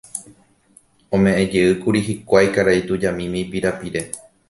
[1.17, 4.09] Ome'ẽjeýkuri hikuái karai tujamíme ipirapire